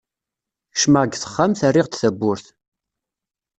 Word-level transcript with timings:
Kecmeɣ 0.73 1.03
deg 1.05 1.13
texxamt, 1.17 1.61
rriɣ-d 1.71 1.93
tawwurt. 1.95 2.45